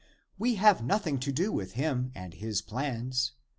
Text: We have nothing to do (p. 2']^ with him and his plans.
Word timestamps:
We 0.39 0.55
have 0.55 0.83
nothing 0.83 1.19
to 1.19 1.31
do 1.31 1.43
(p. 1.43 1.49
2']^ 1.49 1.53
with 1.53 1.71
him 1.73 2.11
and 2.15 2.33
his 2.33 2.63
plans. 2.63 3.33